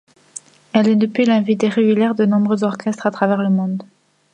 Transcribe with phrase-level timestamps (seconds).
[0.73, 3.83] Elle est depuis l'invitée régulière de nombreux orchestres à travers le monde.